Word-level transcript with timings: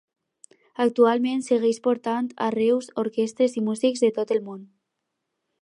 Actualment 0.85 1.43
segueix 1.49 1.81
portant 1.89 2.31
a 2.47 2.49
Reus 2.57 2.89
orquestres 3.05 3.59
i 3.63 3.67
músics 3.71 4.07
de 4.07 4.15
tot 4.21 4.39
el 4.39 4.47
món. 4.49 4.69